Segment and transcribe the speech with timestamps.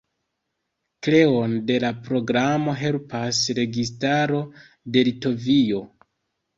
[1.07, 4.45] Kreon de la programo helpas registaro
[4.93, 5.89] de Litovio.